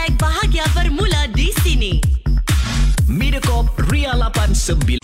Hashtag 0.00 0.16
bahagia 0.16 0.64
bermula 0.72 1.28
di 1.36 1.52
sini. 1.60 2.00
Mediacorp 3.04 3.68
Ria 3.92 4.16
89 4.16 4.96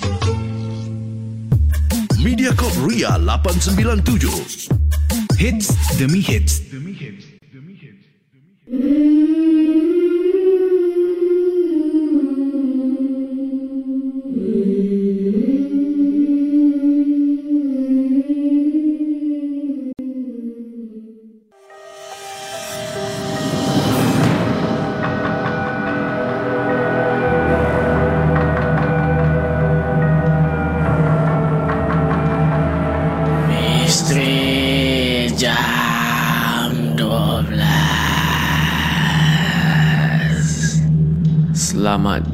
Mediacorp 2.17 2.73
Ria 2.81 3.21
897. 3.21 4.73
Hits 5.37 5.77
demi 6.01 6.25
hits. 6.25 6.65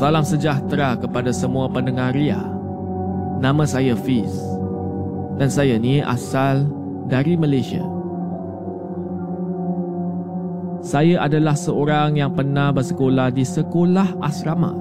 Salam 0.00 0.24
sejahtera 0.24 0.96
kepada 0.96 1.28
semua 1.28 1.68
pendengar 1.68 2.16
Ria. 2.16 2.40
Nama 3.36 3.68
saya 3.68 3.92
Fiz. 3.92 4.32
Dan 5.36 5.52
saya 5.52 5.76
ni 5.76 6.00
asal 6.00 6.64
dari 7.04 7.36
Malaysia. 7.36 7.84
Saya 10.80 11.20
adalah 11.20 11.52
seorang 11.52 12.16
yang 12.16 12.32
pernah 12.32 12.72
bersekolah 12.72 13.28
di 13.28 13.44
sekolah 13.44 14.16
asrama. 14.24 14.72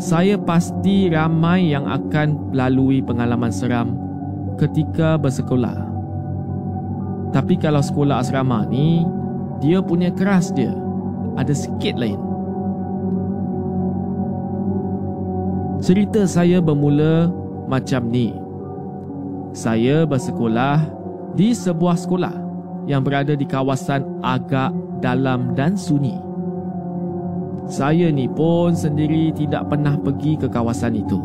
Saya 0.00 0.40
pasti 0.40 1.12
ramai 1.12 1.76
yang 1.76 1.84
akan 1.84 2.56
lalui 2.56 3.04
pengalaman 3.04 3.52
seram 3.52 3.92
ketika 4.56 5.20
bersekolah. 5.20 5.84
Tapi 7.36 7.60
kalau 7.60 7.84
sekolah 7.84 8.24
asrama 8.24 8.64
ni, 8.72 9.04
dia 9.60 9.84
punya 9.84 10.08
keras 10.08 10.48
dia. 10.56 10.72
Ada 11.36 11.52
sikit 11.52 12.00
lain. 12.00 12.29
Cerita 15.80 16.28
saya 16.28 16.60
bermula 16.60 17.32
macam 17.64 18.12
ni. 18.12 18.36
Saya 19.56 20.04
bersekolah 20.04 20.84
di 21.32 21.56
sebuah 21.56 21.96
sekolah 21.96 22.36
yang 22.84 23.00
berada 23.00 23.32
di 23.32 23.48
kawasan 23.48 24.04
agak 24.20 24.76
dalam 25.00 25.56
dan 25.56 25.80
sunyi. 25.80 26.20
Saya 27.64 28.12
ni 28.12 28.28
pun 28.28 28.76
sendiri 28.76 29.32
tidak 29.32 29.72
pernah 29.72 29.96
pergi 29.96 30.36
ke 30.36 30.52
kawasan 30.52 31.00
itu. 31.00 31.16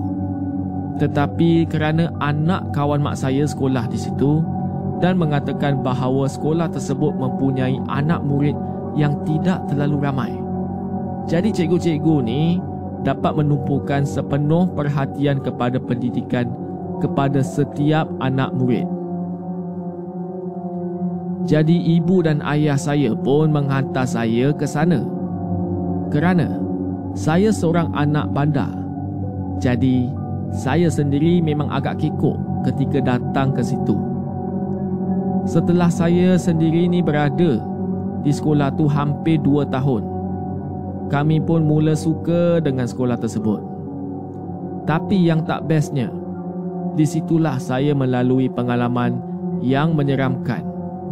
Tetapi 1.04 1.68
kerana 1.68 2.08
anak 2.24 2.72
kawan 2.72 3.04
mak 3.04 3.20
saya 3.20 3.44
sekolah 3.44 3.92
di 3.92 4.00
situ 4.00 4.40
dan 5.04 5.20
mengatakan 5.20 5.84
bahawa 5.84 6.32
sekolah 6.32 6.72
tersebut 6.72 7.12
mempunyai 7.20 7.76
anak 7.92 8.24
murid 8.24 8.56
yang 8.96 9.20
tidak 9.28 9.68
terlalu 9.68 10.00
ramai. 10.00 10.32
Jadi 11.28 11.52
cikgu-cikgu 11.52 12.16
ni 12.24 12.56
dapat 13.06 13.38
menumpukan 13.38 14.02
sepenuh 14.02 14.66
perhatian 14.74 15.38
kepada 15.40 15.78
pendidikan 15.78 16.50
kepada 17.00 17.46
setiap 17.46 18.10
anak 18.20 18.50
murid. 18.58 18.90
Jadi 21.46 22.02
ibu 22.02 22.26
dan 22.26 22.42
ayah 22.42 22.74
saya 22.74 23.14
pun 23.14 23.54
menghantar 23.54 24.10
saya 24.10 24.50
ke 24.50 24.66
sana. 24.66 25.06
Kerana 26.10 26.58
saya 27.14 27.54
seorang 27.54 27.94
anak 27.94 28.34
bandar. 28.34 28.74
Jadi 29.62 30.10
saya 30.50 30.90
sendiri 30.90 31.46
memang 31.46 31.70
agak 31.70 32.02
kekok 32.02 32.66
ketika 32.66 33.14
datang 33.14 33.54
ke 33.54 33.62
situ. 33.62 33.94
Setelah 35.46 35.94
saya 35.94 36.34
sendiri 36.42 36.90
ni 36.90 37.06
berada 37.06 37.62
di 38.26 38.32
sekolah 38.34 38.74
tu 38.74 38.90
hampir 38.90 39.38
dua 39.38 39.70
tahun. 39.70 40.15
Kami 41.06 41.38
pun 41.42 41.62
mula 41.62 41.94
suka 41.94 42.58
dengan 42.62 42.90
sekolah 42.90 43.18
tersebut. 43.22 43.62
Tapi 44.90 45.18
yang 45.26 45.46
tak 45.46 45.66
bestnya, 45.70 46.10
di 46.98 47.06
situlah 47.06 47.62
saya 47.62 47.94
melalui 47.94 48.50
pengalaman 48.50 49.22
yang 49.62 49.94
menyeramkan 49.94 50.66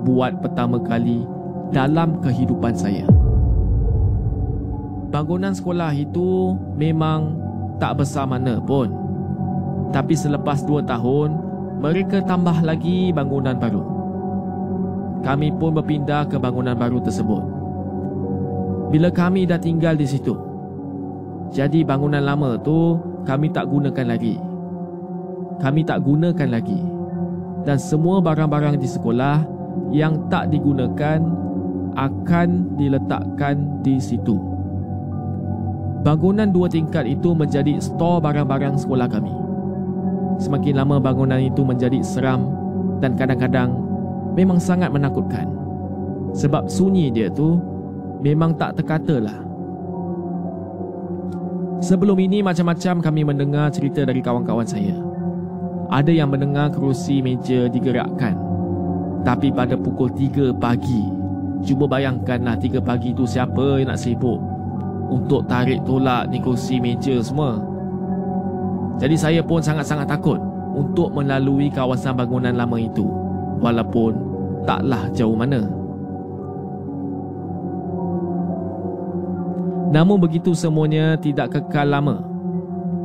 buat 0.06 0.42
pertama 0.42 0.82
kali 0.82 1.26
dalam 1.74 2.22
kehidupan 2.22 2.74
saya. 2.74 3.06
Bangunan 5.14 5.54
sekolah 5.54 5.94
itu 5.94 6.58
memang 6.74 7.38
tak 7.78 8.02
besar 8.02 8.26
mana 8.26 8.58
pun. 8.58 8.90
Tapi 9.94 10.18
selepas 10.18 10.66
dua 10.66 10.82
tahun, 10.82 11.38
mereka 11.78 12.26
tambah 12.26 12.66
lagi 12.66 13.14
bangunan 13.14 13.54
baru. 13.54 13.84
Kami 15.22 15.54
pun 15.56 15.78
berpindah 15.78 16.26
ke 16.26 16.42
bangunan 16.42 16.74
baru 16.74 16.98
tersebut. 16.98 17.63
Bila 18.94 19.10
kami 19.10 19.50
dah 19.50 19.58
tinggal 19.58 19.98
di 19.98 20.06
situ, 20.06 20.38
jadi 21.50 21.82
bangunan 21.82 22.22
lama 22.22 22.62
tu 22.62 23.02
kami 23.26 23.50
tak 23.50 23.66
gunakan 23.66 24.06
lagi. 24.06 24.38
Kami 25.58 25.82
tak 25.82 26.06
gunakan 26.06 26.50
lagi. 26.54 26.78
Dan 27.66 27.82
semua 27.82 28.22
barang-barang 28.22 28.78
di 28.78 28.86
sekolah 28.86 29.42
yang 29.90 30.30
tak 30.30 30.54
digunakan 30.54 31.26
akan 31.98 32.78
diletakkan 32.78 33.82
di 33.82 33.98
situ. 33.98 34.38
Bangunan 36.06 36.54
dua 36.54 36.70
tingkat 36.70 37.10
itu 37.10 37.34
menjadi 37.34 37.82
stor 37.82 38.22
barang-barang 38.22 38.78
sekolah 38.78 39.10
kami. 39.10 39.34
Semakin 40.38 40.78
lama 40.78 41.02
bangunan 41.02 41.42
itu 41.42 41.66
menjadi 41.66 41.98
seram 42.06 42.46
dan 43.02 43.18
kadang-kadang 43.18 43.74
memang 44.38 44.62
sangat 44.62 44.94
menakutkan. 44.94 45.50
Sebab 46.38 46.70
sunyi 46.70 47.10
dia 47.10 47.34
tu 47.34 47.73
memang 48.24 48.56
tak 48.56 48.80
terkata 48.80 49.20
lah. 49.20 49.38
Sebelum 51.84 52.16
ini 52.16 52.40
macam-macam 52.40 53.04
kami 53.04 53.22
mendengar 53.28 53.68
cerita 53.68 54.08
dari 54.08 54.24
kawan-kawan 54.24 54.64
saya. 54.64 54.96
Ada 55.92 56.16
yang 56.16 56.32
mendengar 56.32 56.72
kerusi 56.72 57.20
meja 57.20 57.68
digerakkan. 57.68 58.40
Tapi 59.28 59.52
pada 59.52 59.76
pukul 59.76 60.08
3 60.16 60.56
pagi, 60.56 61.04
Cuba 61.64 61.88
bayangkanlah 61.88 62.60
tiga 62.60 62.84
pagi 62.84 63.16
tu 63.16 63.24
siapa 63.24 63.80
yang 63.80 63.88
nak 63.88 64.00
sibuk 64.00 64.36
untuk 65.08 65.48
tarik 65.48 65.80
tolak 65.88 66.28
ni 66.28 66.44
kursi 66.44 66.76
meja 66.84 67.24
semua. 67.24 67.56
Jadi 69.00 69.16
saya 69.16 69.40
pun 69.40 69.64
sangat-sangat 69.64 70.12
takut 70.12 70.36
untuk 70.76 71.16
melalui 71.16 71.72
kawasan 71.72 72.20
bangunan 72.20 72.52
lama 72.52 72.76
itu 72.76 73.08
walaupun 73.64 74.12
taklah 74.68 75.08
jauh 75.16 75.40
mana. 75.40 75.83
Namun 79.94 80.18
begitu 80.18 80.58
semuanya 80.58 81.14
tidak 81.22 81.54
kekal 81.54 81.86
lama. 81.86 82.26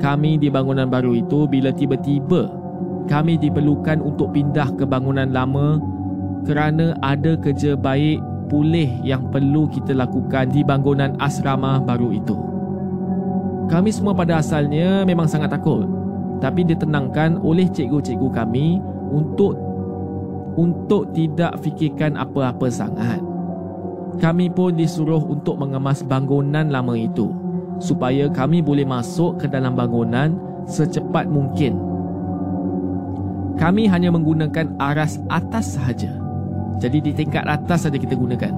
Kami 0.01 0.41
di 0.41 0.49
bangunan 0.49 0.89
baru 0.89 1.13
itu 1.13 1.45
bila 1.45 1.69
tiba-tiba 1.69 2.49
kami 3.05 3.37
diperlukan 3.37 4.01
untuk 4.01 4.33
pindah 4.33 4.73
ke 4.73 4.89
bangunan 4.89 5.29
lama 5.29 5.77
kerana 6.49 6.97
ada 7.05 7.37
kerja 7.37 7.77
baik 7.77 8.25
pulih 8.49 8.89
yang 9.05 9.29
perlu 9.29 9.69
kita 9.69 9.93
lakukan 9.93 10.49
di 10.49 10.65
bangunan 10.65 11.13
asrama 11.21 11.77
baru 11.77 12.09
itu. 12.09 12.37
Kami 13.69 13.93
semua 13.93 14.17
pada 14.17 14.41
asalnya 14.41 15.05
memang 15.05 15.29
sangat 15.29 15.53
takut 15.53 15.85
tapi 16.41 16.65
ditenangkan 16.65 17.37
oleh 17.45 17.69
cikgu-cikgu 17.69 18.29
kami 18.33 18.81
untuk 19.13 19.59
untuk 20.57 21.13
tidak 21.13 21.53
fikirkan 21.61 22.17
apa-apa 22.17 22.67
sangat. 22.73 23.28
Kami 24.19 24.51
pun 24.51 24.75
disuruh 24.75 25.23
untuk 25.23 25.63
mengemas 25.63 26.03
bangunan 26.03 26.67
lama 26.67 26.99
itu 26.99 27.31
supaya 27.79 28.27
kami 28.27 28.59
boleh 28.59 28.83
masuk 28.83 29.39
ke 29.39 29.47
dalam 29.47 29.79
bangunan 29.79 30.35
secepat 30.67 31.31
mungkin. 31.31 31.79
Kami 33.55 33.87
hanya 33.87 34.11
menggunakan 34.11 34.75
aras 34.79 35.23
atas 35.31 35.79
sahaja. 35.79 36.11
Jadi 36.79 37.11
di 37.11 37.13
tingkat 37.15 37.43
atas 37.47 37.87
saja 37.87 37.99
kita 37.99 38.15
gunakan. 38.15 38.55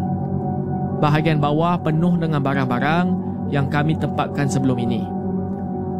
Bahagian 1.01 1.41
bawah 1.41 1.81
penuh 1.81 2.21
dengan 2.21 2.45
barang-barang 2.45 3.07
yang 3.49 3.73
kami 3.73 3.97
tempatkan 3.97 4.49
sebelum 4.49 4.77
ini. 4.77 5.05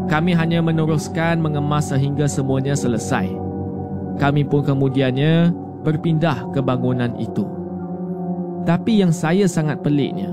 Kami 0.09 0.37
hanya 0.37 0.61
meneruskan 0.61 1.41
mengemas 1.41 1.93
sehingga 1.93 2.29
semuanya 2.29 2.77
selesai. 2.77 3.29
Kami 4.21 4.45
pun 4.45 4.65
kemudiannya 4.65 5.53
berpindah 5.81 6.53
ke 6.53 6.61
bangunan 6.61 7.13
itu. 7.17 7.60
Tapi 8.71 9.03
yang 9.03 9.11
saya 9.11 9.51
sangat 9.51 9.83
peliknya, 9.83 10.31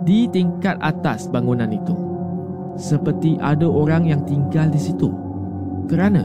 di 0.00 0.24
tingkat 0.32 0.80
atas 0.80 1.28
bangunan 1.28 1.68
itu, 1.68 1.92
seperti 2.72 3.36
ada 3.36 3.68
orang 3.68 4.08
yang 4.08 4.24
tinggal 4.24 4.72
di 4.72 4.80
situ. 4.80 5.12
Kerana 5.84 6.24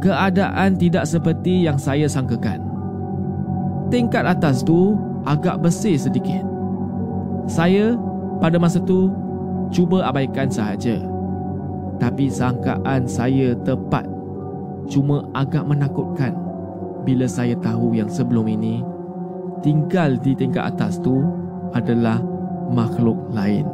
keadaan 0.00 0.80
tidak 0.80 1.04
seperti 1.04 1.68
yang 1.68 1.76
saya 1.76 2.08
sangkakan. 2.08 2.56
Tingkat 3.92 4.24
atas 4.24 4.64
tu 4.64 4.96
agak 5.28 5.60
bersih 5.60 6.00
sedikit. 6.00 6.40
Saya 7.44 7.92
pada 8.40 8.56
masa 8.56 8.80
tu 8.80 9.12
cuba 9.76 10.08
abaikan 10.08 10.48
sahaja. 10.48 11.04
Tapi 12.00 12.32
sangkaan 12.32 13.04
saya 13.04 13.52
tepat 13.60 14.08
cuma 14.88 15.28
agak 15.36 15.68
menakutkan 15.68 16.32
bila 17.04 17.28
saya 17.28 17.52
tahu 17.60 17.92
yang 17.92 18.08
sebelum 18.08 18.48
ini 18.48 18.93
tinggal 19.64 20.20
di 20.20 20.36
tingkat 20.36 20.76
atas 20.76 21.00
tu 21.00 21.24
adalah 21.72 22.20
makhluk 22.68 23.16
lain. 23.32 23.64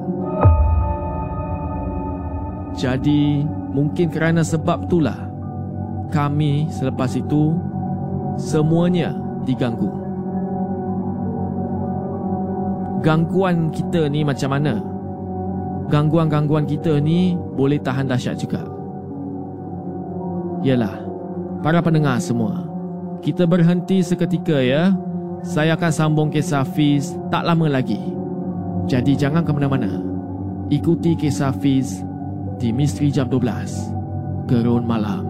Jadi, 2.78 3.42
mungkin 3.74 4.08
kerana 4.08 4.46
sebab 4.46 4.86
itulah 4.86 5.18
kami 6.14 6.70
selepas 6.70 7.18
itu 7.18 7.58
semuanya 8.38 9.10
diganggu. 9.42 9.90
Gangguan 13.02 13.74
kita 13.74 14.06
ni 14.06 14.22
macam 14.22 14.54
mana? 14.54 14.78
Gangguan-gangguan 15.90 16.70
kita 16.70 17.02
ni 17.02 17.34
boleh 17.58 17.82
tahan 17.82 18.06
dahsyat 18.06 18.38
juga. 18.38 18.62
Yalah, 20.62 21.02
para 21.64 21.80
pendengar 21.82 22.20
semua, 22.22 22.68
kita 23.24 23.48
berhenti 23.48 24.04
seketika 24.04 24.60
ya. 24.60 24.92
Saya 25.40 25.72
akan 25.72 25.92
sambung 25.92 26.28
kisah 26.28 26.68
Fiz 26.68 27.16
tak 27.32 27.48
lama 27.48 27.64
lagi. 27.64 28.00
Jadi 28.84 29.16
jangan 29.16 29.40
ke 29.40 29.52
mana-mana. 29.56 29.88
Ikuti 30.68 31.16
kisah 31.16 31.54
Fiz 31.56 32.04
di 32.60 32.68
Misteri 32.76 33.08
Jam 33.08 33.24
12. 33.32 34.48
Gerun 34.50 34.84
Malam. 34.84 35.29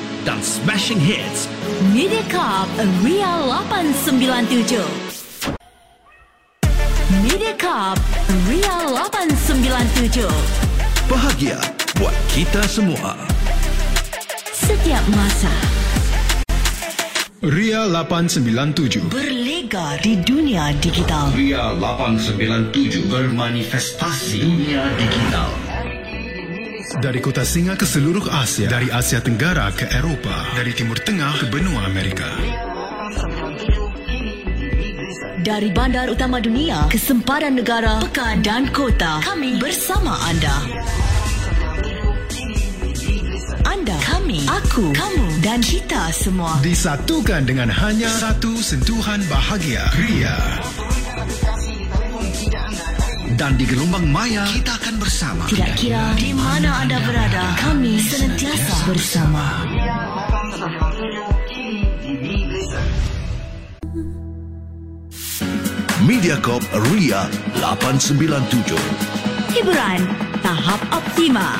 dan 0.25 0.41
smashing 0.41 0.99
hits. 0.99 1.49
Mediacorp 1.93 2.69
Ria 3.01 3.41
897 3.45 4.85
Mediacorp 7.25 7.97
Ria 8.45 8.75
897 8.85 10.29
Bahagia 11.09 11.57
buat 11.97 12.13
kita 12.31 12.61
semua. 12.69 13.17
Setiap 14.53 15.03
masa. 15.11 15.51
Ria 17.41 17.89
897 17.89 19.09
Berlega 19.09 19.97
di 20.05 20.21
dunia 20.21 20.69
digital. 20.77 21.33
Ria 21.33 21.73
897 21.73 23.09
bermanifestasi 23.09 24.45
dunia 24.45 24.85
digital. 25.01 25.70
Dari 27.01 27.17
kota 27.17 27.41
singa 27.41 27.73
ke 27.73 27.81
seluruh 27.81 28.29
Asia. 28.29 28.69
Dari 28.69 28.93
Asia 28.93 29.17
Tenggara 29.17 29.73
ke 29.73 29.89
Eropah. 29.89 30.53
Dari 30.53 30.69
Timur 30.69 31.01
Tengah 31.01 31.33
ke 31.41 31.49
benua 31.49 31.89
Amerika. 31.89 32.29
Dari 35.41 35.73
bandar 35.73 36.13
utama 36.13 36.37
dunia 36.37 36.85
ke 36.93 37.01
sempadan 37.01 37.57
negara, 37.57 38.05
pekan 38.05 38.45
dan 38.45 38.69
kota. 38.69 39.17
Kami 39.25 39.57
bersama 39.57 40.13
anda. 40.29 40.53
Anda, 43.65 43.97
kami, 44.05 44.45
aku, 44.45 44.93
kamu 44.93 45.41
dan 45.41 45.65
kita 45.65 46.13
semua. 46.13 46.61
Disatukan 46.61 47.49
dengan 47.49 47.73
hanya 47.73 48.13
satu 48.13 48.61
sentuhan 48.61 49.25
bahagia. 49.25 49.89
Ria 49.97 50.37
Dan 53.41 53.57
di 53.57 53.65
gelombang 53.65 54.05
maya 54.05 54.45
kita 54.53 54.77
akan 54.77 55.01
bersama. 55.01 55.49
Tidak 55.49 55.73
kira 55.73 56.13
di 56.13 56.29
mana 56.29 56.85
anda 56.85 57.01
berada, 57.01 57.57
kami 57.57 57.97
senantiasa 57.97 58.85
bersama. 58.85 59.65
Mediacorp 66.05 66.61
Ria 66.93 67.25
897 67.57 68.77
Hiburan 69.57 70.01
tahap 70.45 70.81
optima. 70.93 71.57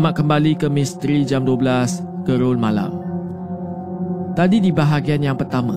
Selamat 0.00 0.16
kembali 0.16 0.52
ke 0.56 0.64
Misteri 0.72 1.28
Jam 1.28 1.44
12 1.44 2.24
Gerul 2.24 2.56
Malam. 2.56 3.04
Tadi 4.32 4.56
di 4.56 4.72
bahagian 4.72 5.20
yang 5.20 5.36
pertama, 5.36 5.76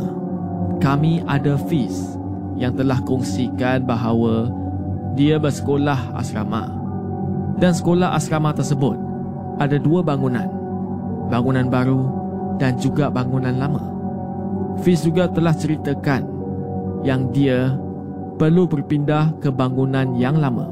kami 0.79 1.19
ada 1.27 1.59
Fiz 1.59 2.15
yang 2.55 2.71
telah 2.71 3.03
kongsikan 3.03 3.83
bahawa 3.83 4.47
dia 5.11 5.35
bersekolah 5.35 6.15
asrama. 6.15 6.71
Dan 7.59 7.75
sekolah 7.75 8.15
asrama 8.15 8.55
tersebut 8.55 8.95
ada 9.59 9.75
dua 9.75 9.99
bangunan. 9.99 10.47
Bangunan 11.27 11.67
baru 11.67 12.07
dan 12.63 12.79
juga 12.79 13.11
bangunan 13.11 13.59
lama. 13.59 13.83
Fiz 14.87 15.03
juga 15.03 15.27
telah 15.27 15.51
ceritakan 15.51 16.23
yang 17.03 17.27
dia 17.35 17.75
perlu 18.39 18.71
berpindah 18.71 19.35
ke 19.43 19.51
bangunan 19.51 20.15
yang 20.15 20.39
lama. 20.39 20.71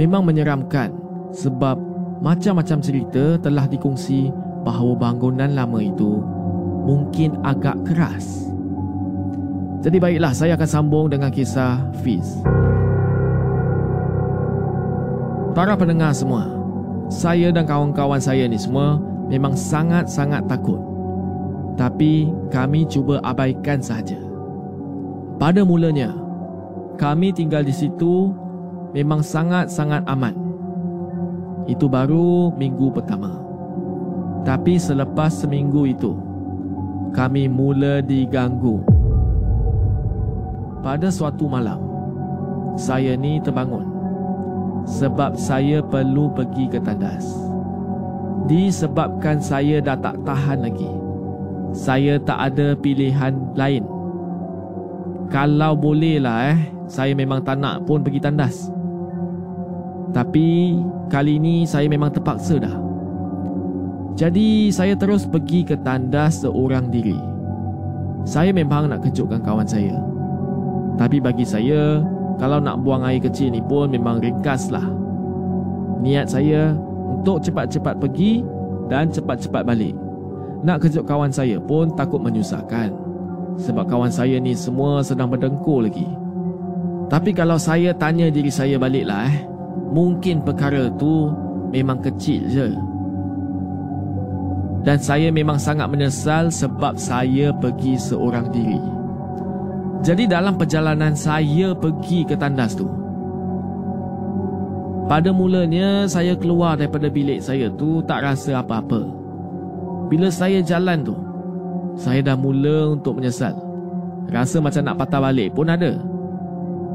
Memang 0.00 0.24
menyeramkan 0.24 0.88
sebab 1.36 1.87
macam-macam 2.18 2.78
cerita 2.82 3.38
telah 3.38 3.70
dikongsi 3.70 4.34
bahawa 4.66 4.98
bangunan 4.98 5.54
lama 5.54 5.78
itu 5.78 6.22
mungkin 6.88 7.38
agak 7.46 7.78
keras. 7.86 8.50
Jadi 9.78 10.02
baiklah 10.02 10.34
saya 10.34 10.58
akan 10.58 10.68
sambung 10.68 11.06
dengan 11.06 11.30
kisah 11.30 11.78
Fiz. 12.02 12.42
Para 15.54 15.78
pendengar 15.78 16.10
semua, 16.14 16.50
saya 17.06 17.54
dan 17.54 17.66
kawan-kawan 17.66 18.18
saya 18.18 18.46
ni 18.50 18.58
semua 18.58 18.98
memang 19.30 19.54
sangat-sangat 19.54 20.46
takut. 20.50 20.78
Tapi 21.78 22.26
kami 22.50 22.90
cuba 22.90 23.22
abaikan 23.22 23.78
saja. 23.78 24.18
Pada 25.38 25.62
mulanya, 25.62 26.10
kami 26.98 27.30
tinggal 27.30 27.62
di 27.62 27.70
situ 27.70 28.34
memang 28.90 29.22
sangat-sangat 29.22 30.02
aman. 30.10 30.47
Itu 31.68 31.86
baru 31.86 32.48
minggu 32.56 32.88
pertama. 32.90 33.36
Tapi 34.42 34.80
selepas 34.80 35.28
seminggu 35.28 35.84
itu, 35.84 36.16
kami 37.12 37.44
mula 37.44 38.00
diganggu. 38.00 38.80
Pada 40.80 41.12
suatu 41.12 41.44
malam, 41.44 41.84
saya 42.80 43.12
ni 43.14 43.36
terbangun 43.44 43.84
sebab 44.88 45.36
saya 45.36 45.84
perlu 45.84 46.32
pergi 46.32 46.72
ke 46.72 46.80
tandas. 46.80 47.28
Disebabkan 48.48 49.36
saya 49.44 49.84
dah 49.84 49.98
tak 50.00 50.16
tahan 50.24 50.64
lagi. 50.64 50.88
Saya 51.76 52.16
tak 52.24 52.56
ada 52.56 52.72
pilihan 52.72 53.36
lain 53.52 53.84
kalau 55.28 55.76
boleh 55.76 56.16
lah 56.16 56.56
eh 56.56 56.58
Saya 56.88 57.12
memang 57.12 57.44
tak 57.44 57.60
nak 57.60 57.84
pun 57.84 58.00
pergi 58.00 58.16
tandas 58.16 58.72
Tapi 60.12 60.76
Kali 61.08 61.40
ini 61.40 61.64
saya 61.64 61.88
memang 61.88 62.12
terpaksa 62.12 62.60
dah. 62.60 62.76
Jadi 64.12 64.68
saya 64.68 64.92
terus 64.92 65.24
pergi 65.24 65.64
ke 65.64 65.72
tandas 65.80 66.44
seorang 66.44 66.92
diri. 66.92 67.16
Saya 68.28 68.52
memang 68.52 68.92
nak 68.92 69.08
kejutkan 69.08 69.40
kawan 69.40 69.64
saya. 69.64 69.96
Tapi 71.00 71.22
bagi 71.22 71.48
saya 71.48 72.04
Kalau 72.38 72.62
nak 72.62 72.86
buang 72.86 73.02
air 73.02 73.18
kecil 73.18 73.50
ni 73.50 73.58
pun 73.58 73.90
memang 73.90 74.20
ringkas 74.22 74.70
lah. 74.70 74.84
Niat 76.04 76.30
saya 76.30 76.70
untuk 77.08 77.42
cepat-cepat 77.42 77.98
pergi 77.98 78.46
Dan 78.86 79.10
cepat-cepat 79.10 79.64
balik. 79.64 79.96
Nak 80.62 80.86
kejut 80.86 81.08
kawan 81.08 81.32
saya 81.32 81.56
pun 81.58 81.96
takut 81.96 82.20
menyusahkan. 82.20 82.92
Sebab 83.58 83.90
kawan 83.90 84.12
saya 84.12 84.36
ni 84.38 84.52
semua 84.52 85.00
sedang 85.00 85.32
berdengkur 85.32 85.88
lagi. 85.88 86.06
Tapi 87.08 87.32
kalau 87.32 87.56
saya 87.56 87.96
tanya 87.96 88.28
diri 88.28 88.52
saya 88.52 88.76
baliklah 88.78 89.26
eh, 89.26 89.48
mungkin 89.92 90.44
perkara 90.44 90.92
tu 90.96 91.32
memang 91.72 92.00
kecil 92.00 92.42
je. 92.48 92.68
Dan 94.86 94.96
saya 95.02 95.28
memang 95.28 95.60
sangat 95.60 95.90
menyesal 95.90 96.48
sebab 96.48 96.96
saya 96.96 97.52
pergi 97.52 97.98
seorang 97.98 98.48
diri. 98.48 98.80
Jadi 100.00 100.30
dalam 100.30 100.54
perjalanan 100.54 101.12
saya 101.12 101.74
pergi 101.74 102.22
ke 102.22 102.38
tandas 102.38 102.78
tu, 102.78 102.86
pada 105.10 105.32
mulanya 105.34 106.04
saya 106.04 106.36
keluar 106.38 106.76
daripada 106.78 107.08
bilik 107.08 107.40
saya 107.42 107.72
tu 107.74 108.04
tak 108.04 108.22
rasa 108.22 108.62
apa-apa. 108.62 109.02
Bila 110.08 110.28
saya 110.32 110.62
jalan 110.62 111.04
tu, 111.04 111.16
saya 111.98 112.22
dah 112.22 112.36
mula 112.38 112.94
untuk 112.94 113.18
menyesal. 113.18 113.56
Rasa 114.28 114.60
macam 114.60 114.84
nak 114.84 114.96
patah 115.00 115.20
balik 115.20 115.56
pun 115.56 115.68
ada. 115.68 115.96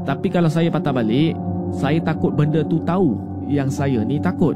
Tapi 0.06 0.30
kalau 0.30 0.48
saya 0.48 0.70
patah 0.70 0.94
balik, 0.94 1.34
saya 1.74 1.98
takut 2.00 2.32
benda 2.32 2.62
tu 2.62 2.78
tahu 2.86 3.18
yang 3.50 3.68
saya 3.68 4.06
ni 4.06 4.22
takut. 4.22 4.54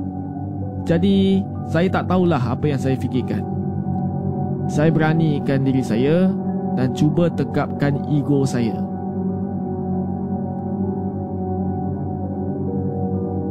Jadi, 0.86 1.44
saya 1.68 1.90
tak 1.90 2.08
tahulah 2.08 2.40
apa 2.40 2.64
yang 2.70 2.80
saya 2.80 2.96
fikirkan. 2.96 3.44
Saya 4.70 4.88
beranikan 4.88 5.66
diri 5.66 5.84
saya 5.84 6.32
dan 6.78 6.96
cuba 6.96 7.28
tegapkan 7.28 7.98
ego 8.08 8.46
saya. 8.48 8.78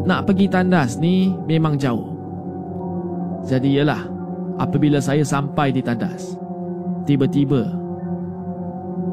Nak 0.07 0.23
pergi 0.23 0.47
tandas 0.47 0.97
ni 0.97 1.35
memang 1.45 1.75
jauh. 1.75 2.15
Jadi 3.45 3.77
ialah 3.77 4.01
apabila 4.57 4.97
saya 5.03 5.21
sampai 5.21 5.69
di 5.75 5.83
tandas, 5.83 6.35
Tiba-tiba 7.07 7.63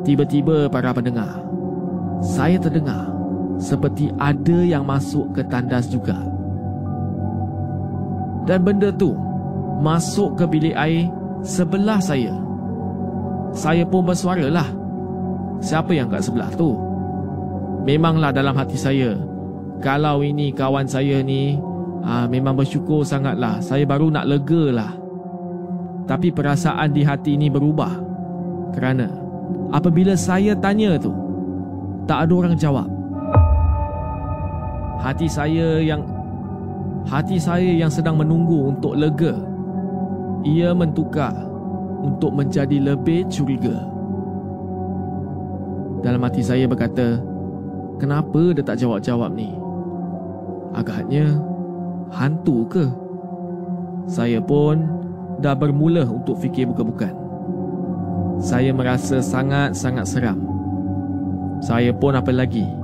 Tiba-tiba 0.03 0.67
para 0.67 0.91
pendengar 0.91 1.39
Saya 2.19 2.59
terdengar 2.59 3.14
Seperti 3.59 4.11
ada 4.19 4.59
yang 4.67 4.83
masuk 4.83 5.31
ke 5.35 5.43
tandas 5.47 5.87
juga. 5.87 6.35
Dan 8.45 8.61
benda 8.61 8.93
tu 8.93 9.17
Masuk 9.81 10.37
ke 10.37 10.45
bilik 10.45 10.77
air 10.77 11.09
Sebelah 11.45 12.01
saya. 12.01 12.33
Saya 13.53 13.85
pun 13.85 14.05
bersuara 14.05 14.49
lah 14.49 14.69
Siapa 15.61 15.97
yang 15.97 16.13
kat 16.13 16.25
sebelah 16.25 16.53
tu? 16.53 16.77
Memanglah 17.85 18.33
dalam 18.33 18.57
hati 18.57 18.77
saya 18.77 19.17
Kalau 19.81 20.25
ini 20.25 20.53
kawan 20.53 20.89
saya 20.89 21.21
ni 21.25 21.57
aa, 22.05 22.25
ah, 22.25 22.27
Memang 22.29 22.57
bersyukur 22.57 23.05
sangatlah. 23.05 23.61
Saya 23.65 23.85
baru 23.89 24.13
nak 24.13 24.29
lega 24.29 24.73
lah. 24.73 24.93
Tapi 26.05 26.29
perasaan 26.33 26.93
di 26.93 27.01
hati 27.01 27.37
ini 27.37 27.49
berubah. 27.49 27.93
Kerana 28.77 29.09
Apabila 29.73 30.13
saya 30.17 30.53
tanya 30.57 31.01
tu 31.01 31.13
Tak 32.05 32.29
ada 32.29 32.33
orang 32.33 32.57
jawab 32.61 32.94
Hati 35.05 35.29
saya 35.29 35.85
yang 35.85 36.01
Hati 37.05 37.37
saya 37.37 37.69
yang 37.69 37.93
sedang 37.93 38.17
menunggu 38.17 38.73
untuk 38.73 38.97
lega 38.97 39.37
Ia 40.49 40.73
mentukar 40.73 41.37
Untuk 42.01 42.33
menjadi 42.33 42.81
lebih 42.81 43.29
curiga 43.29 43.85
Dalam 46.01 46.25
hati 46.25 46.41
saya 46.41 46.65
berkata 46.65 47.21
Kenapa 48.01 48.57
dia 48.57 48.65
tak 48.65 48.81
jawab-jawab 48.81 49.37
ni? 49.37 49.53
Agaknya 50.73 51.37
Hantu 52.09 52.65
ke? 52.73 52.85
Saya 54.05 54.41
pun 54.41 54.85
dah 55.41 55.57
bermula 55.57 56.05
untuk 56.05 56.37
fikir 56.39 56.69
bukan-bukan. 56.71 57.11
Saya 58.39 58.71
merasa 58.71 59.25
sangat-sangat 59.25 60.05
seram. 60.05 60.39
Saya 61.65 61.91
pun 61.97 62.13
apa 62.13 62.29
lagi? 62.29 62.84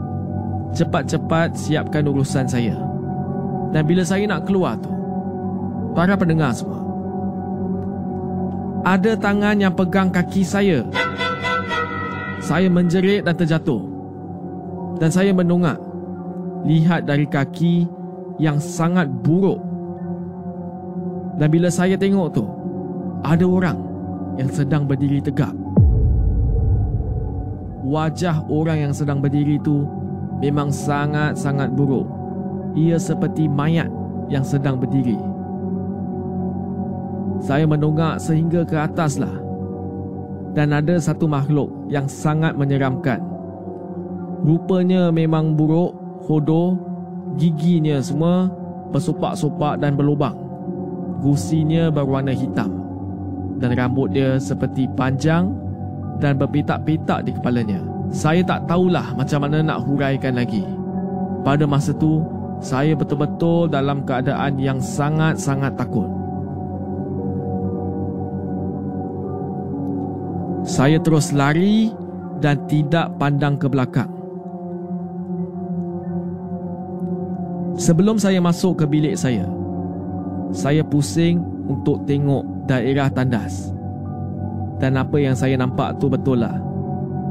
Cepat-cepat 0.74 1.54
siapkan 1.58 2.06
urusan 2.06 2.46
saya. 2.46 2.76
Dan 3.70 3.82
bila 3.86 4.02
saya 4.02 4.26
nak 4.26 4.46
keluar 4.46 4.78
tu, 4.78 4.90
para 5.94 6.14
pendengar 6.14 6.54
semua, 6.54 6.82
ada 8.86 9.12
tangan 9.18 9.56
yang 9.58 9.74
pegang 9.74 10.08
kaki 10.10 10.42
saya. 10.42 10.86
Saya 12.40 12.66
menjerit 12.72 13.22
dan 13.22 13.36
terjatuh. 13.36 13.82
Dan 14.98 15.10
saya 15.12 15.30
menungak. 15.30 15.78
Lihat 16.60 17.08
dari 17.08 17.24
kaki 17.24 17.88
yang 18.36 18.60
sangat 18.60 19.08
buruk 19.08 19.70
dan 21.40 21.48
bila 21.48 21.72
saya 21.72 21.96
tengok 21.96 22.28
tu 22.36 22.44
Ada 23.24 23.48
orang 23.48 23.78
yang 24.36 24.52
sedang 24.52 24.84
berdiri 24.84 25.24
tegak 25.24 25.56
Wajah 27.80 28.44
orang 28.52 28.88
yang 28.88 28.92
sedang 28.92 29.24
berdiri 29.24 29.56
tu 29.64 29.88
Memang 30.40 30.72
sangat-sangat 30.72 31.76
buruk. 31.76 32.08
Ia 32.76 32.96
seperti 32.96 33.46
mayat 33.46 33.88
yang 34.32 34.42
sedang 34.42 34.80
berdiri. 34.80 35.18
Saya 37.40 37.64
menunggak 37.64 38.20
sehingga 38.20 38.68
ke 38.68 38.76
atas 38.76 39.16
lah 39.16 39.32
Dan 40.52 40.76
ada 40.76 41.00
satu 41.00 41.24
makhluk 41.24 41.72
yang 41.88 42.04
sangat 42.04 42.52
menyeramkan. 42.52 43.22
Rupanya 44.44 45.08
memang 45.08 45.56
buruk, 45.56 45.94
hodoh 46.26 46.90
Giginya 47.38 48.02
semua 48.02 48.50
bersopak-sopak 48.90 49.78
dan 49.78 49.94
berlubang. 49.94 50.34
Gusinya 51.22 51.92
berwarna 51.92 52.34
hitam. 52.34 52.82
Dan 53.60 53.76
rambut 53.76 54.10
dia 54.10 54.40
seperti 54.40 54.88
panjang 54.98 55.52
dan 56.18 56.40
berpetak-petak 56.40 57.28
di 57.28 57.30
kepalanya. 57.36 57.99
Saya 58.10 58.42
tak 58.42 58.66
tahulah 58.66 59.14
macam 59.14 59.46
mana 59.46 59.62
nak 59.62 59.86
huraikan 59.86 60.34
lagi. 60.34 60.66
Pada 61.46 61.64
masa 61.64 61.94
tu, 61.94 62.20
Saya 62.60 62.92
betul-betul 62.92 63.72
dalam 63.72 64.04
keadaan 64.04 64.60
yang 64.60 64.76
sangat-sangat 64.84 65.72
takut. 65.80 66.04
Saya 70.60 71.00
terus 71.00 71.32
lari 71.32 71.88
dan 72.44 72.60
tidak 72.68 73.16
pandang 73.16 73.56
ke 73.56 73.64
belakang. 73.64 74.12
Sebelum 77.80 78.20
saya 78.20 78.44
masuk 78.44 78.76
ke 78.76 78.84
bilik 78.84 79.16
saya, 79.16 79.48
saya 80.52 80.84
pusing 80.84 81.40
untuk 81.64 82.04
tengok 82.04 82.44
daerah 82.68 83.08
tandas. 83.08 83.72
Dan 84.76 85.00
apa 85.00 85.16
yang 85.16 85.32
saya 85.32 85.56
nampak 85.56 85.96
tu 85.96 86.12
betul 86.12 86.44
lah. 86.44 86.69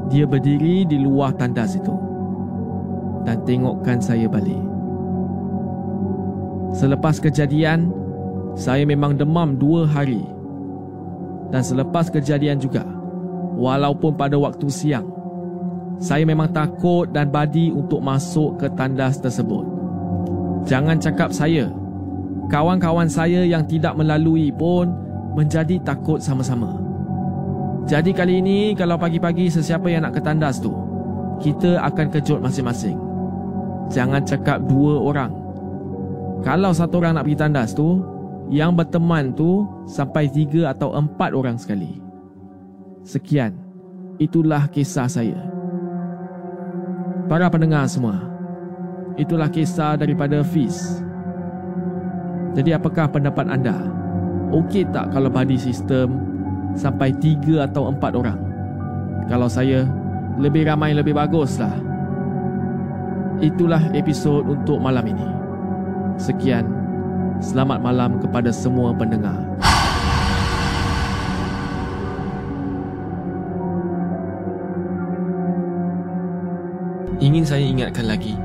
Dia 0.09 0.25
berdiri 0.25 0.89
di 0.89 0.97
luar 0.97 1.37
tandas 1.37 1.77
itu. 1.77 1.93
Dan 3.23 3.37
tengokkan 3.45 4.01
saya 4.01 4.25
balik. 4.25 4.57
Selepas 6.73 7.21
kejadian, 7.21 7.93
saya 8.57 8.85
memang 8.85 9.17
demam 9.17 9.53
dua 9.57 9.85
hari. 9.85 10.21
Dan 11.49 11.61
selepas 11.65 12.09
kejadian 12.09 12.61
juga, 12.61 12.85
walaupun 13.57 14.13
pada 14.13 14.37
waktu 14.37 14.69
siang, 14.69 15.09
saya 15.99 16.23
memang 16.23 16.49
takut 16.55 17.11
dan 17.11 17.27
badi 17.27 17.69
untuk 17.75 17.99
masuk 17.99 18.55
ke 18.55 18.71
tandas 18.77 19.19
tersebut. 19.19 19.67
Jangan 20.63 20.95
cakap 21.01 21.35
saya, 21.35 21.67
kawan-kawan 22.47 23.11
saya 23.11 23.43
yang 23.43 23.67
tidak 23.67 23.99
melalui 23.99 24.47
pun 24.55 24.87
menjadi 25.35 25.75
takut 25.83 26.23
sama-sama. 26.23 26.78
Jadi 27.88 28.12
kali 28.12 28.43
ini 28.43 28.74
kalau 28.75 29.00
pagi-pagi 29.00 29.48
sesiapa 29.48 29.88
yang 29.88 30.03
nak 30.03 30.17
ke 30.17 30.21
tandas 30.24 30.59
tu, 30.59 30.74
kita 31.39 31.79
akan 31.86 32.12
kejut 32.12 32.43
masing-masing. 32.43 33.00
Jangan 33.89 34.21
cakap 34.27 34.62
dua 34.67 35.00
orang, 35.01 35.31
kalau 36.39 36.71
satu 36.71 37.03
orang 37.03 37.19
nak 37.19 37.27
pergi 37.27 37.39
tandas 37.39 37.75
tu, 37.75 38.00
yang 38.48 38.71
berteman 38.71 39.36
tu 39.36 39.67
sampai 39.86 40.31
tiga 40.31 40.71
atau 40.71 40.95
empat 40.95 41.36
orang 41.36 41.59
sekali. 41.59 42.00
Sekian, 43.03 43.55
itulah 44.17 44.71
kisah 44.71 45.09
saya. 45.12 45.39
Para 47.27 47.51
pendengar 47.51 47.86
semua, 47.91 48.24
itulah 49.19 49.51
kisah 49.51 50.00
daripada 50.00 50.41
Fiz. 50.41 51.03
Jadi 52.57 52.74
apakah 52.74 53.12
pendapat 53.12 53.45
anda? 53.45 53.77
Okey 54.50 54.89
tak 54.89 55.13
kalau 55.13 55.29
body 55.29 55.59
system 55.59 56.28
sampai 56.73 57.13
tiga 57.17 57.65
atau 57.69 57.89
empat 57.89 58.13
orang? 58.13 58.39
Kalau 59.29 59.45
saya, 59.45 59.85
lebih 60.39 60.65
ramai 60.65 60.95
lebih 60.95 61.13
baguslah. 61.13 61.73
Itulah 63.39 63.91
episod 63.95 64.43
untuk 64.43 64.79
malam 64.79 65.05
ini. 65.07 65.27
Sekian, 66.19 66.67
selamat 67.39 67.79
malam 67.79 68.19
kepada 68.19 68.51
semua 68.51 68.91
pendengar. 68.91 69.39
Ingin 77.19 77.43
saya 77.43 77.67
ingatkan 77.67 78.07
lagi, 78.07 78.39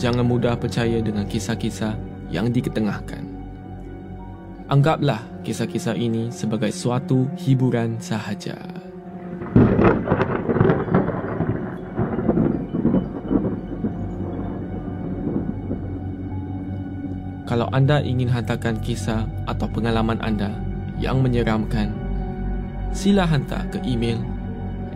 jangan 0.00 0.24
mudah 0.24 0.56
percaya 0.56 1.04
dengan 1.04 1.28
kisah-kisah 1.28 1.92
yang 2.32 2.48
diketengahkan. 2.48 3.25
Anggaplah 4.66 5.22
kisah-kisah 5.46 5.94
ini 5.94 6.34
sebagai 6.34 6.74
suatu 6.74 7.30
hiburan 7.38 8.02
sahaja. 8.02 8.58
Kalau 17.46 17.70
anda 17.70 18.02
ingin 18.02 18.26
hantarkan 18.26 18.82
kisah 18.82 19.22
atau 19.46 19.70
pengalaman 19.70 20.18
anda 20.18 20.50
yang 20.98 21.22
menyeramkan, 21.22 21.94
sila 22.90 23.22
hantar 23.22 23.70
ke 23.70 23.78
email 23.86 24.18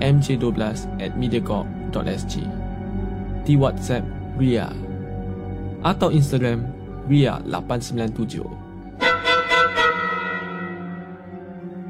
mj12 0.03 0.59
at 0.99 1.14
mediacorp.sg 1.14 2.35
di 3.47 3.55
WhatsApp 3.55 4.03
Ria 4.35 4.75
atau 5.87 6.11
Instagram 6.11 6.66
Ria897. 7.07 8.60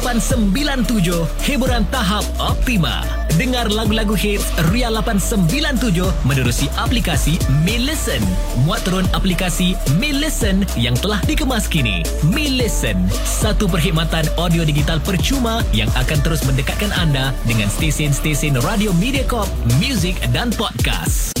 897, 0.00 1.28
hiburan 1.44 1.84
tahap 1.92 2.24
optima. 2.40 3.04
Dengar 3.36 3.68
lagu-lagu 3.68 4.16
hits 4.16 4.48
Ria 4.72 4.88
897 4.88 6.08
menerusi 6.24 6.72
aplikasi 6.80 7.36
Mi 7.62 7.76
Listen. 7.76 8.24
Muat 8.64 8.80
turun 8.88 9.04
aplikasi 9.12 9.76
Mi 10.00 10.16
Listen 10.16 10.64
yang 10.80 10.96
telah 10.96 11.20
dikemas 11.28 11.68
kini. 11.68 12.00
Mi 12.32 12.48
Listen, 12.48 12.96
satu 13.28 13.68
perkhidmatan 13.68 14.24
audio 14.40 14.64
digital 14.64 15.04
percuma 15.04 15.60
yang 15.76 15.92
akan 15.92 16.18
terus 16.24 16.40
mendekatkan 16.48 16.90
anda 16.96 17.36
dengan 17.44 17.68
stesen-stesen 17.68 18.56
radio 18.64 18.96
Mediacorp, 18.96 19.48
muzik 19.84 20.16
dan 20.32 20.48
podcast. 20.56 21.36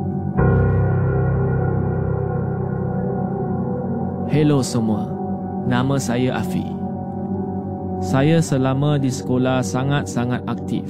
Hello 4.31 4.63
semua, 4.63 5.11
nama 5.67 5.99
saya 5.99 6.39
Afi. 6.39 6.63
Saya 7.99 8.39
selama 8.39 8.95
di 8.95 9.11
sekolah 9.11 9.59
sangat-sangat 9.59 10.47
aktif 10.47 10.87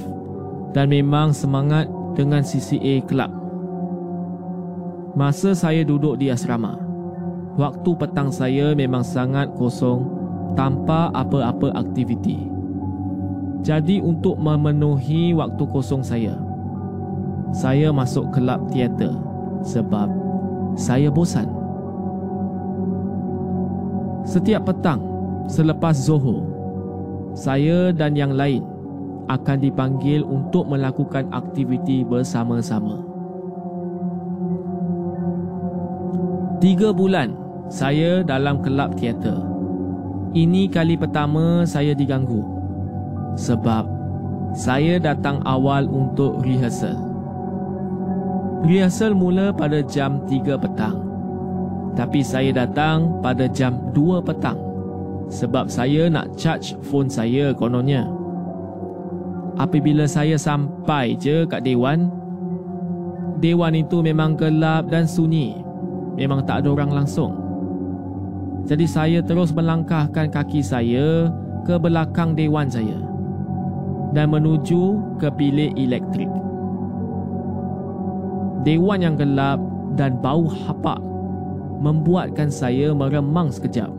dan 0.70 0.86
memang 0.86 1.34
semangat 1.34 1.90
dengan 2.14 2.46
CCA 2.46 3.02
Club. 3.02 3.34
Masa 5.18 5.58
saya 5.58 5.82
duduk 5.82 6.22
di 6.22 6.30
asrama, 6.30 6.78
waktu 7.58 7.90
petang 7.98 8.30
saya 8.30 8.78
memang 8.78 9.02
sangat 9.02 9.50
kosong 9.58 10.06
tanpa 10.54 11.10
apa-apa 11.10 11.74
aktiviti. 11.74 12.46
Jadi 13.66 13.98
untuk 13.98 14.38
memenuhi 14.38 15.34
waktu 15.34 15.66
kosong 15.66 16.06
saya, 16.06 16.38
saya 17.50 17.90
masuk 17.90 18.30
kelab 18.30 18.70
teater 18.70 19.10
sebab 19.66 20.06
saya 20.78 21.10
bosan. 21.10 21.61
Setiap 24.22 24.70
petang 24.70 25.02
selepas 25.50 25.98
Zohor, 25.98 26.46
saya 27.34 27.90
dan 27.90 28.14
yang 28.14 28.38
lain 28.38 28.62
akan 29.26 29.58
dipanggil 29.58 30.22
untuk 30.22 30.66
melakukan 30.70 31.26
aktiviti 31.34 32.06
bersama-sama. 32.06 33.02
Tiga 36.62 36.94
bulan 36.94 37.34
saya 37.66 38.22
dalam 38.22 38.62
kelab 38.62 38.94
teater. 38.94 39.34
Ini 40.32 40.70
kali 40.70 40.94
pertama 40.94 41.66
saya 41.66 41.92
diganggu 41.92 42.40
sebab 43.34 43.84
saya 44.54 45.02
datang 45.02 45.42
awal 45.42 45.88
untuk 45.90 46.40
rehearsal. 46.46 46.96
Rehearsal 48.62 49.12
mula 49.16 49.50
pada 49.50 49.82
jam 49.82 50.22
3 50.30 50.54
petang. 50.56 51.11
Tapi 51.92 52.24
saya 52.24 52.48
datang 52.56 53.20
pada 53.20 53.44
jam 53.44 53.76
2 53.92 54.24
petang 54.24 54.56
sebab 55.28 55.68
saya 55.68 56.08
nak 56.08 56.32
charge 56.40 56.76
phone 56.84 57.08
saya 57.08 57.52
kononnya. 57.52 58.08
Apabila 59.60 60.08
saya 60.08 60.40
sampai 60.40 61.12
je 61.20 61.44
kat 61.44 61.60
Dewan, 61.64 62.08
Dewan 63.44 63.76
itu 63.76 64.00
memang 64.00 64.32
gelap 64.36 64.88
dan 64.88 65.04
sunyi. 65.04 65.60
Memang 66.16 66.44
tak 66.48 66.64
ada 66.64 66.72
orang 66.72 67.04
langsung. 67.04 67.36
Jadi 68.64 68.86
saya 68.88 69.18
terus 69.20 69.52
melangkahkan 69.52 70.32
kaki 70.32 70.64
saya 70.64 71.28
ke 71.68 71.76
belakang 71.76 72.32
Dewan 72.32 72.72
saya 72.72 72.96
dan 74.16 74.32
menuju 74.32 74.96
ke 75.20 75.28
bilik 75.28 75.76
elektrik. 75.76 76.30
Dewan 78.62 79.02
yang 79.02 79.16
gelap 79.18 79.58
dan 79.98 80.16
bau 80.22 80.46
hapak 80.46 81.11
membuatkan 81.82 82.46
saya 82.46 82.94
meremang 82.94 83.50
sekejap. 83.50 83.90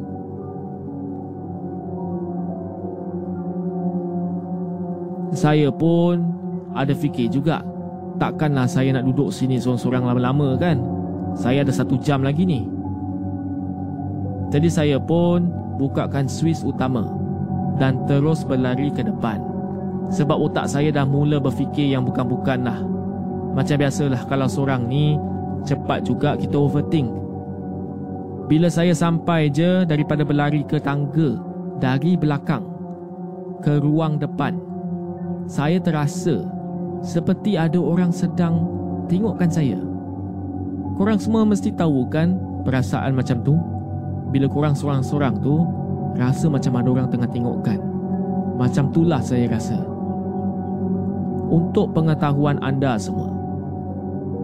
Saya 5.36 5.68
pun 5.74 6.32
ada 6.72 6.94
fikir 6.96 7.28
juga, 7.28 7.60
takkanlah 8.22 8.70
saya 8.70 8.96
nak 8.96 9.04
duduk 9.10 9.34
sini 9.34 9.60
seorang-seorang 9.60 10.06
lama-lama 10.08 10.56
kan? 10.56 10.80
Saya 11.34 11.66
ada 11.66 11.74
satu 11.74 11.98
jam 12.00 12.22
lagi 12.22 12.46
ni. 12.46 12.70
Jadi 14.54 14.70
saya 14.70 15.02
pun 15.02 15.50
bukakan 15.82 16.30
Swiss 16.30 16.62
utama 16.62 17.10
dan 17.82 18.06
terus 18.06 18.46
berlari 18.46 18.94
ke 18.94 19.02
depan. 19.02 19.42
Sebab 20.14 20.38
otak 20.38 20.70
saya 20.70 20.94
dah 20.94 21.10
mula 21.10 21.42
berfikir 21.42 21.90
yang 21.90 22.06
bukan-bukan 22.06 22.62
lah. 22.62 22.80
Macam 23.58 23.82
biasalah 23.82 24.30
kalau 24.30 24.46
seorang 24.46 24.86
ni 24.86 25.18
cepat 25.66 26.06
juga 26.06 26.38
kita 26.38 26.54
overthink. 26.54 27.23
Bila 28.54 28.70
saya 28.70 28.94
sampai 28.94 29.50
je 29.50 29.82
daripada 29.82 30.22
berlari 30.22 30.62
ke 30.62 30.78
tangga 30.78 31.42
dari 31.82 32.14
belakang 32.14 32.62
ke 33.66 33.82
ruang 33.82 34.22
depan, 34.22 34.62
saya 35.50 35.82
terasa 35.82 36.46
seperti 37.02 37.58
ada 37.58 37.82
orang 37.82 38.14
sedang 38.14 38.62
tengokkan 39.10 39.50
saya. 39.50 39.82
Korang 40.94 41.18
semua 41.18 41.42
mesti 41.50 41.74
tahu 41.74 42.06
kan 42.14 42.38
perasaan 42.62 43.18
macam 43.18 43.42
tu? 43.42 43.58
Bila 44.30 44.46
korang 44.46 44.78
seorang-seorang 44.78 45.42
tu 45.42 45.66
rasa 46.14 46.46
macam 46.46 46.78
ada 46.78 46.90
orang 46.94 47.10
tengah 47.10 47.30
tengokkan. 47.34 47.82
Macam 48.54 48.94
itulah 48.94 49.26
saya 49.26 49.50
rasa. 49.50 49.82
Untuk 51.50 51.90
pengetahuan 51.98 52.62
anda 52.62 53.02
semua, 53.02 53.34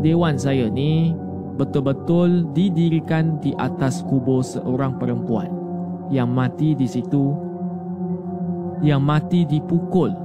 dewan 0.02 0.34
saya 0.34 0.65
ni 0.65 1.13
betul-betul 1.60 2.56
didirikan 2.56 3.36
di 3.43 3.52
atas 3.60 4.00
kubur 4.08 4.39
seorang 4.39 4.95
perempuan 4.95 5.52
yang 6.08 6.32
mati 6.32 6.72
di 6.72 6.88
situ 6.88 7.36
yang 8.80 9.04
mati 9.04 9.43
dipukul 9.43 10.15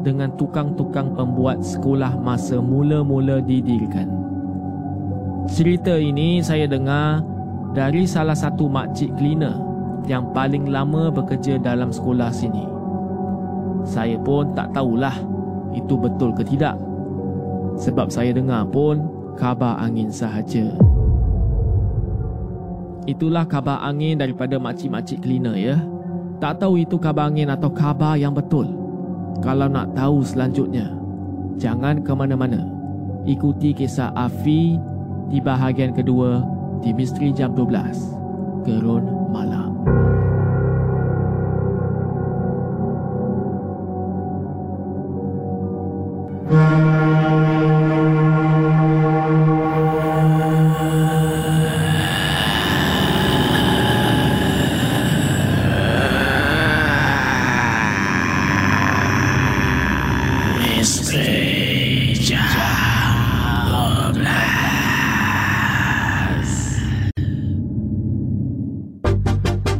dengan 0.00 0.32
tukang-tukang 0.40 1.12
pembuat 1.12 1.60
sekolah 1.60 2.16
masa 2.16 2.56
mula-mula 2.56 3.44
didirikan. 3.44 4.08
Cerita 5.44 5.92
ini 6.00 6.40
saya 6.40 6.64
dengar 6.64 7.20
dari 7.76 8.08
salah 8.08 8.36
satu 8.36 8.64
makcik 8.64 9.12
cleaner 9.20 9.60
yang 10.08 10.32
paling 10.32 10.72
lama 10.72 11.12
bekerja 11.12 11.60
dalam 11.60 11.92
sekolah 11.92 12.32
sini. 12.32 12.64
Saya 13.84 14.16
pun 14.16 14.56
tak 14.56 14.72
tahulah 14.72 15.14
itu 15.76 16.00
betul 16.00 16.32
ke 16.32 16.48
tidak. 16.48 16.80
Sebab 17.76 18.08
saya 18.08 18.32
dengar 18.32 18.64
pun 18.72 19.17
kabar 19.38 19.78
angin 19.78 20.10
sahaja. 20.10 20.66
Itulah 23.06 23.46
kabar 23.46 23.80
angin 23.86 24.18
daripada 24.18 24.58
makcik-makcik 24.58 25.22
cleaner 25.22 25.54
ya. 25.54 25.78
Tak 26.42 26.60
tahu 26.60 26.82
itu 26.82 26.98
kabar 26.98 27.30
angin 27.30 27.48
atau 27.48 27.70
kabar 27.70 28.18
yang 28.18 28.34
betul. 28.34 28.66
Kalau 29.38 29.70
nak 29.70 29.94
tahu 29.94 30.26
selanjutnya, 30.26 30.90
jangan 31.56 32.02
ke 32.02 32.12
mana-mana. 32.12 32.66
Ikuti 33.24 33.70
kisah 33.72 34.10
Afi 34.18 34.76
di 35.30 35.38
bahagian 35.38 35.94
kedua 35.94 36.42
di 36.82 36.90
Misteri 36.90 37.30
Jam 37.30 37.54
12. 37.54 38.66
Gerun 38.66 39.06
Malam. 39.30 39.78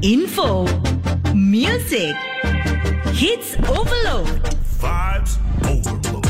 Info, 0.01 0.65
music, 1.35 2.17
hits 3.13 3.57
overload. 3.69 4.41
Vibes 4.81 5.37
overload. 5.69 6.25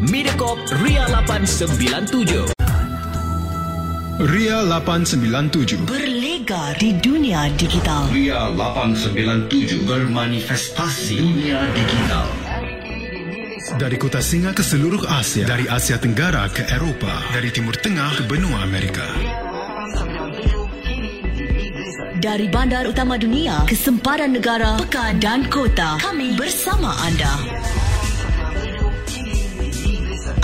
Mediacorp 0.00 0.58
Ria 0.80 1.04
897. 1.12 2.54
Ria 4.18 4.62
897. 4.64 5.84
Berlegar 5.84 6.78
di 6.78 6.96
dunia 6.96 7.52
digital. 7.52 8.08
Ria 8.08 8.48
897 8.48 9.84
bermanifestasi 9.84 11.20
dunia 11.20 11.60
digital. 11.76 12.41
Dari 13.72 13.96
kota 13.96 14.20
Singa 14.20 14.52
ke 14.52 14.60
seluruh 14.60 15.00
Asia, 15.08 15.48
dari 15.48 15.64
Asia 15.64 15.96
Tenggara 15.96 16.44
ke 16.52 16.60
Eropah, 16.68 17.32
dari 17.32 17.48
Timur 17.48 17.72
Tengah 17.72 18.20
ke 18.20 18.22
benua 18.28 18.60
Amerika. 18.68 19.04
Dari 22.22 22.46
bandar 22.52 22.86
utama 22.86 23.16
dunia 23.16 23.64
ke 23.64 23.72
sempadan 23.72 24.36
negara, 24.36 24.76
pekan 24.76 25.18
dan 25.18 25.48
kota. 25.48 25.96
Kami 25.98 26.36
bersama 26.36 26.92
anda. 27.00 27.32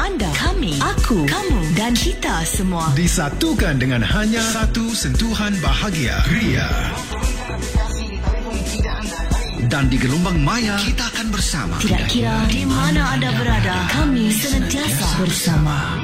Anda, 0.00 0.30
kami, 0.34 0.80
aku, 0.80 1.28
kamu 1.28 1.60
dan 1.76 1.92
kita 1.94 2.42
semua. 2.48 2.90
Disatukan 2.96 3.76
dengan 3.76 4.02
hanya 4.02 4.40
satu 4.40 4.90
sentuhan 4.96 5.52
bahagia. 5.60 6.16
Ria. 6.32 6.68
Dan 9.66 9.90
di 9.90 9.98
gelombang 9.98 10.38
maya, 10.38 10.78
kita 10.78 11.02
akan 11.10 11.34
bersama. 11.34 11.74
Tidak 11.82 12.06
kira 12.06 12.46
di 12.46 12.62
mana 12.62 13.18
anda 13.18 13.34
berada, 13.34 13.90
kami 13.90 14.30
senantiasa 14.30 15.18
bersama. 15.18 15.98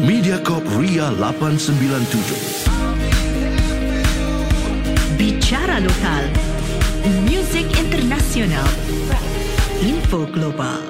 Mediacorp 0.00 0.64
Ria 0.80 1.12
897. 1.12 2.64
Bicara 5.20 5.76
lokal, 5.84 6.24
muzik 7.28 7.68
internasional, 7.76 8.64
info 9.84 10.24
global. 10.32 10.89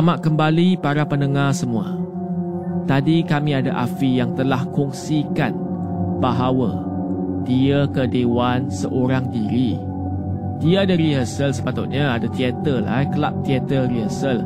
Selamat 0.00 0.24
kembali 0.24 0.80
para 0.80 1.04
pendengar 1.04 1.52
semua. 1.52 1.92
Tadi 2.88 3.20
kami 3.20 3.52
ada 3.52 3.84
Afi 3.84 4.16
yang 4.16 4.32
telah 4.32 4.64
kongsikan 4.72 5.52
bahawa 6.24 6.88
dia 7.44 7.84
ke 7.84 8.08
Dewan 8.08 8.72
seorang 8.72 9.28
diri. 9.28 9.76
Dia 10.56 10.88
ada 10.88 10.96
rehearsal 10.96 11.52
sepatutnya 11.52 12.16
ada 12.16 12.32
teater 12.32 12.80
lah, 12.80 13.04
kelab 13.12 13.44
teater 13.44 13.92
rehearsal. 13.92 14.40